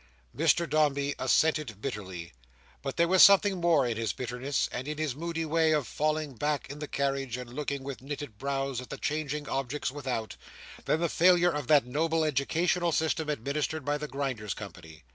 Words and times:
Mr 0.35 0.67
Dombey 0.67 1.13
assented 1.19 1.79
bitterly; 1.79 2.33
but 2.81 2.97
there 2.97 3.07
was 3.07 3.21
something 3.21 3.61
more 3.61 3.85
in 3.85 3.97
his 3.97 4.13
bitterness, 4.13 4.67
and 4.71 4.87
in 4.87 4.97
his 4.97 5.13
moody 5.13 5.45
way 5.45 5.73
of 5.73 5.87
falling 5.87 6.33
back 6.33 6.67
in 6.71 6.79
the 6.79 6.87
carriage, 6.87 7.37
and 7.37 7.53
looking 7.53 7.83
with 7.83 8.01
knitted 8.01 8.39
brows 8.39 8.81
at 8.81 8.89
the 8.89 8.97
changing 8.97 9.47
objects 9.47 9.91
without, 9.91 10.37
than 10.85 11.01
the 11.01 11.07
failure 11.07 11.51
of 11.51 11.67
that 11.67 11.85
noble 11.85 12.23
educational 12.23 12.91
system 12.91 13.29
administered 13.29 13.85
by 13.85 13.95
the 13.99 14.07
Grinders' 14.07 14.55
Company. 14.55 15.03